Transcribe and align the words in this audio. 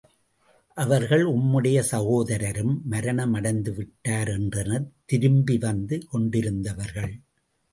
அவர்கள், 0.77 1.25
உம்முடைய 1.25 1.79
சகோதரரும் 1.91 2.73
மரணம் 2.85 3.35
அடைந்துவிட்டார்! 3.35 4.31
என்றனர் 4.33 4.89
திரும்பி 5.05 5.57
வந்து 5.57 5.97
கொண்டிருந்தவர்கள். 6.07 7.13